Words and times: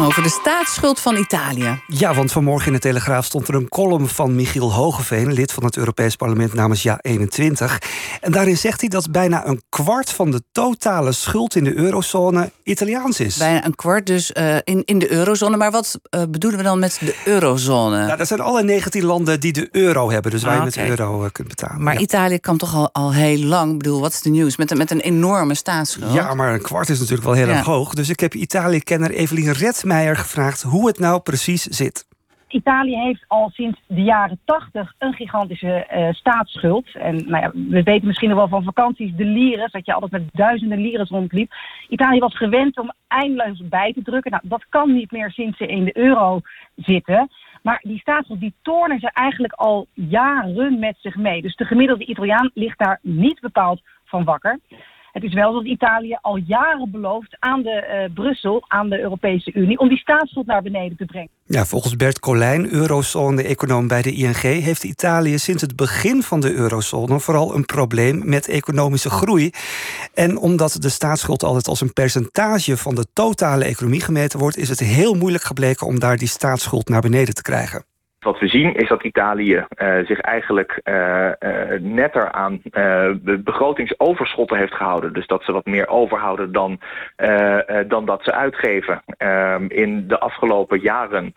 Over 0.00 0.22
de 0.22 0.28
staatsschuld 0.28 1.00
van 1.00 1.16
Italië. 1.16 1.82
Ja, 1.86 2.14
want 2.14 2.32
vanmorgen 2.32 2.66
in 2.66 2.72
de 2.72 2.78
Telegraaf 2.78 3.24
stond 3.24 3.48
er 3.48 3.54
een 3.54 3.68
column 3.68 4.08
van 4.08 4.34
Michiel 4.34 4.72
Hogeveen, 4.72 5.32
lid 5.32 5.52
van 5.52 5.64
het 5.64 5.76
Europees 5.76 6.16
Parlement 6.16 6.54
namens 6.54 6.88
Ja21. 6.88 7.64
En 8.20 8.32
daarin 8.32 8.56
zegt 8.56 8.80
hij 8.80 8.88
dat 8.88 9.10
bijna 9.10 9.46
een 9.46 9.62
kwart 9.68 10.10
van 10.10 10.30
de 10.30 10.42
totale 10.52 11.12
schuld 11.12 11.56
in 11.56 11.64
de 11.64 11.74
eurozone 11.74 12.50
Italiaans 12.62 13.20
is. 13.20 13.36
Bijna 13.36 13.64
een 13.64 13.74
kwart 13.74 14.06
dus 14.06 14.30
uh, 14.30 14.56
in, 14.64 14.82
in 14.84 14.98
de 14.98 15.12
eurozone. 15.12 15.56
Maar 15.56 15.70
wat 15.70 15.98
uh, 16.10 16.22
bedoelen 16.30 16.58
we 16.58 16.64
dan 16.64 16.78
met 16.78 16.98
de 17.00 17.14
eurozone? 17.24 18.04
Nou, 18.06 18.16
dat 18.16 18.26
zijn 18.26 18.40
alle 18.40 18.62
19 18.62 19.04
landen 19.04 19.40
die 19.40 19.52
de 19.52 19.68
euro 19.72 20.10
hebben, 20.10 20.30
dus 20.30 20.42
waar 20.42 20.56
je 20.56 20.64
met 20.64 20.74
de 20.74 20.88
euro 20.88 21.24
uh, 21.24 21.30
kunt 21.32 21.48
betalen. 21.48 21.82
Maar 21.82 21.94
ja. 21.94 22.00
Italië 22.00 22.38
kan 22.38 22.56
toch 22.56 22.74
al, 22.74 22.92
al 22.92 23.12
heel 23.12 23.44
lang, 23.44 23.72
ik 23.72 23.78
bedoel, 23.78 24.00
wat 24.00 24.12
is 24.12 24.22
de 24.22 24.30
nieuws? 24.30 24.56
Met, 24.56 24.76
met 24.76 24.90
een 24.90 25.00
enorme 25.00 25.54
staatsschuld. 25.54 26.12
Ja, 26.12 26.34
maar 26.34 26.54
een 26.54 26.62
kwart 26.62 26.88
is 26.88 26.98
natuurlijk 26.98 27.24
wel 27.24 27.34
heel 27.34 27.48
ja. 27.48 27.56
erg 27.56 27.66
hoog. 27.66 27.94
Dus 27.94 28.08
ik 28.08 28.20
heb 28.20 28.34
Italië-kenner 28.34 29.10
Evelien 29.10 29.52
Redmeijer 29.90 30.16
gevraagd 30.16 30.62
hoe 30.62 30.86
het 30.86 30.98
nou 30.98 31.20
precies 31.20 31.62
zit. 31.62 32.08
Italië 32.48 32.96
heeft 32.96 33.24
al 33.26 33.50
sinds 33.52 33.80
de 33.86 34.02
jaren 34.02 34.40
tachtig 34.44 34.94
een 34.98 35.12
gigantische 35.12 35.86
uh, 35.94 36.12
staatsschuld. 36.12 36.94
En 36.94 37.14
nou 37.16 37.42
ja, 37.42 37.50
we 37.68 37.82
weten 37.82 38.06
misschien 38.06 38.28
nog 38.28 38.38
wel 38.38 38.48
van 38.48 38.62
vakanties, 38.62 39.16
de 39.16 39.24
lires, 39.24 39.72
dat 39.72 39.86
je 39.86 39.92
altijd 39.92 40.12
met 40.12 40.22
duizenden 40.32 40.78
lires 40.78 41.08
rondliep. 41.08 41.52
Italië 41.88 42.18
was 42.18 42.36
gewend 42.36 42.78
om 42.78 42.92
eindeloos 43.08 43.62
bij 43.68 43.92
te 43.92 44.02
drukken. 44.02 44.30
Nou, 44.30 44.42
dat 44.46 44.64
kan 44.68 44.92
niet 44.92 45.10
meer 45.10 45.30
sinds 45.30 45.58
ze 45.58 45.66
in 45.66 45.84
de 45.84 45.96
euro 45.96 46.40
zitten. 46.76 47.30
Maar 47.62 47.80
die 47.82 47.98
staatsschuld 47.98 48.40
die 48.40 48.54
tornen 48.62 49.00
ze 49.00 49.10
eigenlijk 49.12 49.52
al 49.52 49.86
jaren 49.94 50.78
met 50.78 50.96
zich 50.98 51.16
mee. 51.16 51.42
Dus 51.42 51.56
de 51.56 51.64
gemiddelde 51.64 52.04
Italiaan 52.04 52.50
ligt 52.54 52.78
daar 52.78 52.98
niet 53.02 53.40
bepaald 53.40 53.80
van 54.04 54.24
wakker. 54.24 54.58
Het 55.12 55.22
is 55.22 55.34
wel 55.34 55.52
dat 55.52 55.64
Italië 55.64 56.18
al 56.20 56.36
jaren 56.36 56.90
belooft 56.90 57.36
aan 57.38 57.62
de 57.62 58.06
uh, 58.08 58.14
Brussel, 58.14 58.64
aan 58.68 58.88
de 58.88 59.00
Europese 59.00 59.52
Unie, 59.52 59.78
om 59.78 59.88
die 59.88 59.98
staatsschuld 59.98 60.46
naar 60.46 60.62
beneden 60.62 60.96
te 60.96 61.04
brengen. 61.04 61.28
Ja, 61.44 61.64
volgens 61.64 61.96
Bert 61.96 62.18
Colijn, 62.18 62.72
eurozone-econoom 62.72 63.88
bij 63.88 64.02
de 64.02 64.12
ING, 64.12 64.40
heeft 64.40 64.84
Italië 64.84 65.38
sinds 65.38 65.62
het 65.62 65.76
begin 65.76 66.22
van 66.22 66.40
de 66.40 66.52
eurozone 66.52 67.20
vooral 67.20 67.54
een 67.54 67.66
probleem 67.66 68.22
met 68.24 68.48
economische 68.48 69.10
groei. 69.10 69.50
En 70.14 70.38
omdat 70.38 70.76
de 70.80 70.88
staatsschuld 70.88 71.42
altijd 71.42 71.68
als 71.68 71.80
een 71.80 71.92
percentage 71.92 72.76
van 72.76 72.94
de 72.94 73.06
totale 73.12 73.64
economie 73.64 74.00
gemeten 74.00 74.38
wordt, 74.38 74.56
is 74.56 74.68
het 74.68 74.78
heel 74.78 75.14
moeilijk 75.14 75.44
gebleken 75.44 75.86
om 75.86 75.98
daar 75.98 76.16
die 76.16 76.28
staatsschuld 76.28 76.88
naar 76.88 77.00
beneden 77.00 77.34
te 77.34 77.42
krijgen. 77.42 77.84
Wat 78.20 78.38
we 78.38 78.48
zien 78.48 78.74
is 78.74 78.88
dat 78.88 79.02
Italië 79.02 79.54
uh, 79.54 80.06
zich 80.06 80.20
eigenlijk 80.20 80.80
uh, 80.84 81.26
uh, 81.40 81.80
netter 81.80 82.32
aan 82.32 82.62
begrotingsoverschotten 83.44 84.58
heeft 84.58 84.74
gehouden. 84.74 85.12
Dus 85.12 85.26
dat 85.26 85.44
ze 85.44 85.52
wat 85.52 85.66
meer 85.66 85.88
overhouden 85.88 86.52
dan, 86.52 86.80
dan 87.88 88.04
dat 88.04 88.24
ze 88.24 88.32
uitgeven. 88.32 89.02
in 89.68 90.08
de 90.08 90.18
afgelopen 90.18 90.80
jaren 90.80 91.34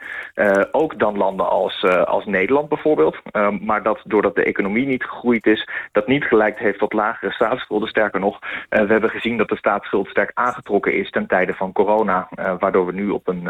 ook 0.71 0.99
dan 0.99 1.17
landen 1.17 1.49
als, 1.49 1.83
als 2.05 2.25
Nederland 2.25 2.69
bijvoorbeeld. 2.69 3.17
maar 3.61 3.83
dat 3.83 4.01
doordat 4.03 4.35
de 4.35 4.43
economie 4.43 4.85
niet 4.85 5.03
gegroeid 5.03 5.45
is, 5.45 5.67
dat 5.91 6.07
niet 6.07 6.23
gelijk 6.23 6.59
heeft 6.59 6.79
tot 6.79 6.93
lagere 6.93 7.31
staatsschulden. 7.31 7.89
Sterker 7.89 8.19
nog, 8.19 8.39
we 8.69 8.85
hebben 8.87 9.09
gezien 9.09 9.37
dat 9.37 9.49
de 9.49 9.57
staatsschuld 9.57 10.07
sterk 10.07 10.31
aangetrokken 10.33 10.93
is 10.93 11.09
ten 11.09 11.27
tijde 11.27 11.53
van 11.53 11.71
corona. 11.71 12.27
waardoor 12.59 12.85
we 12.85 12.93
nu 12.93 13.09
op 13.09 13.27
een, 13.27 13.47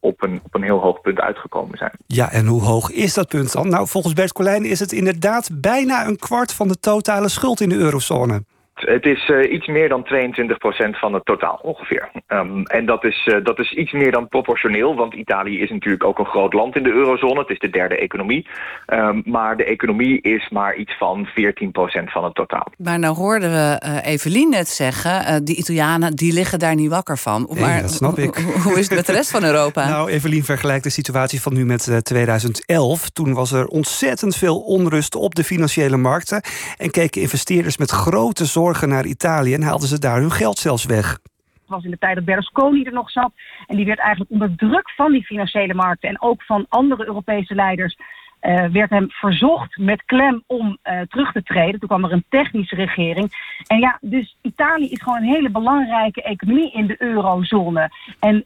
op, 0.00 0.22
een, 0.22 0.40
op 0.44 0.54
een 0.54 0.62
heel 0.62 0.78
hoog 0.80 1.00
punt 1.00 1.20
uitgekomen 1.20 1.78
zijn. 1.78 1.92
Ja, 2.22 2.32
en 2.32 2.46
hoe 2.46 2.62
hoog 2.62 2.90
is 2.90 3.14
dat 3.14 3.28
punt 3.28 3.52
dan? 3.52 3.68
Nou, 3.68 3.88
volgens 3.88 4.14
Bert 4.14 4.32
Colijn 4.32 4.64
is 4.64 4.80
het 4.80 4.92
inderdaad 4.92 5.48
bijna 5.52 6.06
een 6.06 6.16
kwart 6.16 6.52
van 6.52 6.68
de 6.68 6.78
totale 6.80 7.28
schuld 7.28 7.60
in 7.60 7.68
de 7.68 7.74
eurozone. 7.74 8.44
Het 8.74 9.06
is 9.06 9.28
uh, 9.28 9.52
iets 9.52 9.66
meer 9.66 9.88
dan 9.88 10.04
22% 10.04 10.08
van 10.90 11.14
het 11.14 11.24
totaal 11.24 11.58
ongeveer. 11.62 12.10
Um, 12.28 12.62
en 12.62 12.86
dat 12.86 13.04
is, 13.04 13.26
uh, 13.26 13.44
dat 13.44 13.58
is 13.58 13.72
iets 13.72 13.92
meer 13.92 14.12
dan 14.12 14.28
proportioneel, 14.28 14.94
want 14.94 15.14
Italië 15.14 15.60
is 15.60 15.70
natuurlijk 15.70 16.04
ook 16.04 16.18
een 16.18 16.26
groot 16.26 16.52
land 16.52 16.76
in 16.76 16.82
de 16.82 16.92
eurozone. 16.92 17.40
Het 17.40 17.50
is 17.50 17.58
de 17.58 17.70
derde 17.70 17.98
economie. 17.98 18.46
Um, 18.86 19.22
maar 19.24 19.56
de 19.56 19.64
economie 19.64 20.20
is 20.20 20.48
maar 20.48 20.76
iets 20.76 20.96
van 20.98 21.26
14% 21.26 21.30
van 22.04 22.24
het 22.24 22.34
totaal. 22.34 22.66
Maar 22.78 22.98
nou 22.98 23.14
hoorden 23.14 23.50
we 23.50 23.82
uh, 23.86 24.12
Evelien 24.12 24.50
net 24.50 24.68
zeggen, 24.68 25.44
die 25.44 25.56
Italianen 25.56 26.14
die 26.16 26.32
liggen 26.32 26.58
daar 26.58 26.74
niet 26.74 26.90
wakker 26.90 27.18
van. 27.18 27.48
Nee, 27.50 27.60
maar, 27.60 27.80
dat 27.80 27.92
snap 27.92 28.18
ik. 28.18 28.36
Hoe 28.64 28.78
is 28.78 28.88
het 28.88 28.94
met 28.94 29.06
de 29.06 29.12
rest 29.12 29.30
van 29.30 29.44
Europa? 29.44 29.88
nou, 29.88 30.10
Evelien 30.10 30.44
vergelijkt 30.44 30.84
de 30.84 30.90
situatie 30.90 31.40
van 31.40 31.54
nu 31.54 31.64
met 31.64 32.00
2011. 32.02 33.10
Toen 33.10 33.34
was 33.34 33.52
er 33.52 33.66
ontzettend 33.66 34.36
veel 34.36 34.60
onrust 34.60 35.14
op 35.14 35.34
de 35.34 35.44
financiële 35.44 35.96
markten. 35.96 36.42
En 36.76 36.90
keken 36.90 37.20
investeerders 37.20 37.76
met 37.76 37.90
grote 37.90 38.44
zorgen 38.44 38.70
naar 38.80 39.04
Italië 39.04 39.54
en 39.54 39.62
haalden 39.62 39.88
ze 39.88 39.98
daar 39.98 40.20
hun 40.20 40.30
geld 40.30 40.58
zelfs 40.58 40.84
weg. 40.84 41.10
Het 41.10 41.70
was 41.70 41.84
in 41.84 41.90
de 41.90 41.98
tijd 41.98 42.14
dat 42.14 42.24
Berlusconi 42.24 42.82
er 42.82 42.92
nog 42.92 43.10
zat. 43.10 43.32
En 43.66 43.76
die 43.76 43.86
werd 43.86 43.98
eigenlijk 43.98 44.30
onder 44.30 44.56
druk 44.56 44.90
van 44.90 45.12
die 45.12 45.24
financiële 45.24 45.74
markten 45.74 46.08
en 46.08 46.22
ook 46.22 46.42
van 46.42 46.66
andere 46.68 47.06
Europese 47.06 47.54
leiders. 47.54 47.96
Uh, 48.42 48.64
werd 48.64 48.90
hem 48.90 49.10
verzocht 49.10 49.76
met 49.76 50.04
klem 50.04 50.42
om 50.46 50.78
uh, 50.84 51.00
terug 51.00 51.32
te 51.32 51.42
treden. 51.42 51.80
Toen 51.80 51.88
kwam 51.88 52.04
er 52.04 52.12
een 52.12 52.24
technische 52.28 52.74
regering. 52.74 53.54
En 53.66 53.78
ja, 53.78 53.98
dus 54.00 54.36
Italië 54.40 54.90
is 54.90 55.02
gewoon 55.02 55.18
een 55.18 55.34
hele 55.34 55.50
belangrijke 55.50 56.22
economie 56.22 56.72
in 56.72 56.86
de 56.86 57.02
eurozone. 57.02 57.90
En 58.20 58.44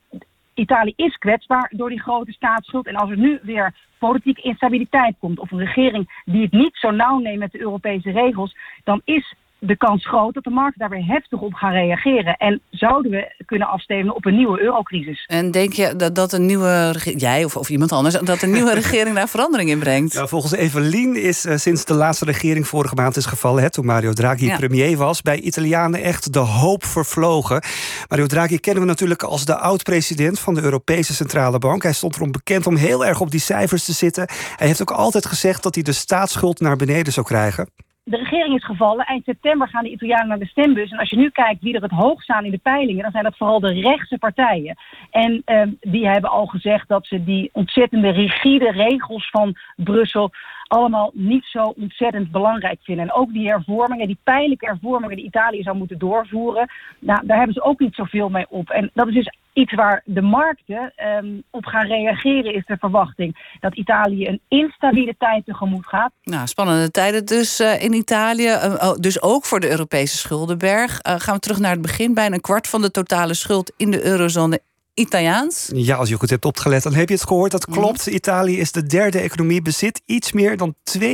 Italië 0.54 0.93
is 0.97 1.16
kwetsbaar 1.16 1.72
door 1.76 1.88
die 1.88 2.00
grote 2.00 2.32
staatsschuld. 2.32 2.87
En 2.87 2.97
als 2.97 3.10
er 3.10 3.19
nu 3.19 3.38
weer 3.43 3.75
politieke 3.98 4.43
instabiliteit 4.43 5.16
komt... 5.19 5.38
of 5.38 5.50
een 5.50 5.58
regering 5.58 6.22
die 6.25 6.43
het 6.43 6.53
niet 6.53 6.76
zo 6.76 6.91
nauw 6.91 7.19
neemt 7.19 7.38
met 7.38 7.53
de 7.53 7.60
Europese 7.60 8.10
regels... 8.10 8.56
dan 8.84 9.00
is 9.04 9.34
de 9.59 9.77
kans 9.77 10.06
groot 10.06 10.34
dat 10.34 10.44
de 10.44 10.50
markten 10.50 10.81
daar 10.81 10.99
weer 10.99 11.06
heftig 11.06 11.41
op 11.41 11.55
gaan 11.55 11.72
reageren. 11.72 12.37
En 12.37 12.61
zouden 12.71 13.11
we 13.11 13.34
kunnen 13.47 13.69
afstemmen 13.69 14.15
op 14.15 14.25
een 14.25 14.37
nieuwe 14.37 14.61
eurocrisis. 14.61 15.25
En 15.27 15.50
denk 15.50 15.72
je 15.72 15.97
dat, 15.97 16.15
dat 16.15 16.33
een 16.33 16.47
nieuwe 16.47 16.91
regering, 16.91 17.21
jij 17.21 17.44
of, 17.44 17.56
of 17.56 17.69
iemand 17.69 17.93
anders, 17.93 18.15
dat 18.15 18.43
een 18.43 18.50
nieuwe 18.50 18.75
regering 18.83 19.15
daar 19.15 19.28
verandering 19.28 19.71
in 19.71 19.78
brengt? 19.78 20.12
Ja, 20.12 20.27
volgens 20.27 20.53
Evelien 20.53 21.17
is 21.22 21.47
uh, 21.47 21.56
sinds 21.56 21.84
de 21.84 21.94
laatste 21.94 22.25
regering 22.25 22.67
vorige 22.67 22.94
maand 22.94 23.17
is 23.17 23.27
gevallen, 23.27 23.62
hè, 23.62 23.71
toen 23.71 23.84
Mario 23.84 24.12
Draghi 24.12 24.47
ja. 24.47 24.56
premier 24.56 24.97
was, 24.97 25.22
bij 25.22 25.41
Italianen 25.41 26.03
echt 26.03 26.33
de 26.33 26.38
hoop 26.38 26.84
vervlogen. 26.84 27.62
Mario 28.09 28.27
Draghi 28.27 28.59
kennen 28.59 28.83
we 28.83 28.88
natuurlijk 28.88 29.23
als 29.23 29.44
de 29.44 29.56
oud-president 29.56 30.41
van 30.41 30.55
de 30.55 30.62
Europese 30.62 31.15
Centrale 31.15 31.59
Bank. 31.59 31.83
Hij 31.83 31.93
stond 31.93 32.17
erom 32.17 32.33
bekend 32.33 32.67
om 32.67 32.77
heel 32.77 33.06
erg 33.06 33.21
op 33.21 33.31
die 33.31 33.41
cijfers 33.41 33.84
te 33.84 33.93
zitten. 33.93 34.28
Hij 34.56 34.67
heeft 34.67 34.83
ook 34.83 34.91
altijd 34.91 35.27
gezegd 35.27 35.62
dat 35.62 35.75
hij 35.75 35.84
de 35.84 35.93
staatsschuld 35.93 36.61
naar 36.61 36.77
beneden 36.77 37.12
zou 37.12 37.27
krijgen 37.27 37.69
de 38.09 38.17
regering 38.17 38.55
is 38.55 38.65
gevallen. 38.65 39.06
Eind 39.06 39.25
september 39.25 39.69
gaan 39.69 39.84
de 39.84 39.91
Italianen 39.91 40.28
naar 40.28 40.39
de 40.39 40.47
stembus. 40.47 40.91
En 40.91 40.99
als 40.99 41.11
je 41.11 41.17
nu 41.17 41.31
kijkt 41.31 41.62
wie 41.62 41.75
er 41.75 41.83
het 41.83 41.91
hoog 41.91 42.22
staan 42.22 42.44
in 42.44 42.50
de 42.50 42.59
peilingen, 42.59 43.03
dan 43.03 43.11
zijn 43.11 43.25
dat 43.25 43.37
vooral 43.37 43.61
de 43.61 43.72
rechtse 43.72 44.19
partijen. 44.19 44.77
En 45.11 45.43
uh, 45.47 45.62
die 45.81 46.09
hebben 46.09 46.31
al 46.31 46.47
gezegd 46.47 46.89
dat 46.89 47.06
ze 47.06 47.25
die 47.25 47.50
ontzettende 47.53 48.11
rigide 48.11 48.71
regels 48.71 49.31
van 49.31 49.56
Brussel 49.77 50.31
allemaal 50.69 51.10
niet 51.15 51.44
zo 51.44 51.62
ontzettend 51.62 52.31
belangrijk 52.31 52.78
vinden. 52.82 53.04
En 53.04 53.12
ook 53.12 53.32
die 53.32 53.49
hervormingen, 53.49 54.06
die 54.06 54.19
pijnlijke 54.22 54.66
hervormingen 54.66 55.16
die 55.16 55.25
Italië 55.25 55.62
zou 55.62 55.77
moeten 55.77 55.99
doorvoeren, 55.99 56.71
nou, 56.99 57.27
daar 57.27 57.37
hebben 57.37 57.54
ze 57.54 57.62
ook 57.62 57.81
niet 57.81 57.94
zoveel 57.94 58.28
mee 58.28 58.47
op. 58.49 58.71
En 58.71 58.91
dat 58.94 59.09
is 59.09 59.15
dus 59.15 59.34
iets 59.53 59.75
waar 59.75 60.03
de 60.05 60.22
markten 60.22 60.93
um, 61.19 61.43
op 61.50 61.65
gaan 61.65 61.87
reageren, 61.87 62.55
is 62.55 62.66
de 62.66 62.76
verwachting 62.78 63.56
dat 63.60 63.75
Italië 63.75 64.26
een 64.26 64.41
instabiele 64.49 65.15
tijd 65.19 65.44
tegemoet 65.44 65.87
gaat. 65.87 66.12
Nou, 66.22 66.47
spannende 66.47 66.91
tijden 66.91 67.25
dus 67.25 67.60
uh, 67.60 67.82
in 67.82 67.93
Italië. 67.93 68.47
Uh, 68.47 68.93
dus 68.93 69.22
ook 69.22 69.44
voor 69.44 69.60
de 69.60 69.71
Europese 69.71 70.16
schuldenberg. 70.16 70.91
Uh, 70.91 71.15
gaan 71.19 71.34
we 71.34 71.41
terug 71.41 71.59
naar 71.59 71.71
het 71.71 71.82
begin. 71.82 72.15
Bijna 72.15 72.34
een 72.34 72.41
kwart 72.41 72.69
van 72.69 72.82
de 72.82 72.91
totale 72.91 73.34
schuld 73.34 73.72
in 73.76 73.91
de 73.91 74.05
eurozone 74.05 74.60
Italiaans? 74.98 75.70
Ja, 75.74 75.96
als 75.96 76.08
je 76.08 76.14
goed 76.14 76.30
hebt 76.30 76.44
opgelet, 76.44 76.82
dan 76.82 76.94
heb 76.94 77.08
je 77.08 77.14
het 77.14 77.26
gehoord. 77.26 77.50
Dat 77.50 77.66
klopt. 77.66 78.06
Italië 78.06 78.58
is 78.58 78.72
de 78.72 78.86
derde 78.86 79.18
economie, 79.18 79.62
bezit 79.62 80.02
iets 80.04 80.32
meer 80.32 80.56
dan 80.56 80.74
22% 80.98 81.06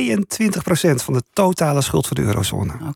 van 0.95 1.13
de 1.13 1.23
totale 1.33 1.81
schuld 1.81 2.07
van 2.07 2.15
de 2.15 2.23
eurozone. 2.23 2.73
Oké, 2.73 2.91